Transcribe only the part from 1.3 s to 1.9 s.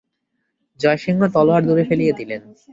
তলোয়ার দূরে